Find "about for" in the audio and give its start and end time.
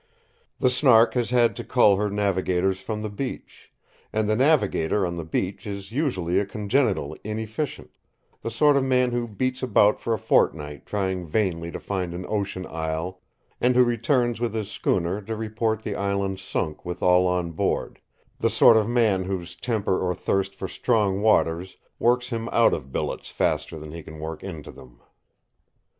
9.61-10.15